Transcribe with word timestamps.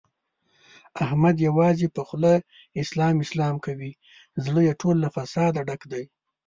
احمد 1.05 1.35
یوازې 1.47 1.87
په 1.95 2.01
خوله 2.07 2.33
اسلام 2.81 3.15
اسلام 3.25 3.55
کوي، 3.65 3.91
زړه 4.45 4.61
یې 4.67 4.73
ټول 4.81 4.95
له 5.03 5.09
فساده 5.15 5.61
ډک 5.67 5.81
دی. 5.91 6.03